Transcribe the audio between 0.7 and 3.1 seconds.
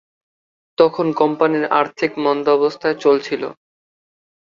তখন কোম্পানির আর্থিক মন্দাবস্থায়